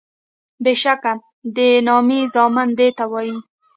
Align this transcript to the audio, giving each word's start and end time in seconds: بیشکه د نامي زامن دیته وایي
بیشکه 0.63 1.13
د 1.55 1.57
نامي 1.87 2.21
زامن 2.33 2.69
دیته 2.79 3.05
وایي 3.11 3.37